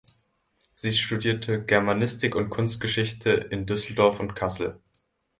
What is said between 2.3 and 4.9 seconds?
und Kunstgeschichte in Düsseldorf und Kassel.